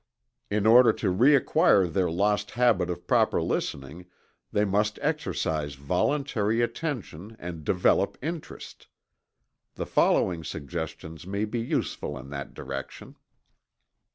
In 0.49 0.65
order 0.65 0.91
to 0.93 1.13
reacquire 1.13 1.87
their 1.87 2.09
lost 2.09 2.49
habit 2.57 2.89
of 2.89 3.05
proper 3.05 3.39
listening, 3.39 4.07
they 4.51 4.65
must 4.65 4.97
exercise 4.99 5.75
voluntary 5.75 6.61
attention 6.63 7.35
and 7.37 7.63
develop 7.63 8.17
interest. 8.19 8.87
The 9.75 9.85
following 9.85 10.43
suggestions 10.43 11.27
may 11.27 11.45
be 11.45 11.59
useful 11.59 12.17
in 12.17 12.31
that 12.31 12.55
direction. 12.55 13.15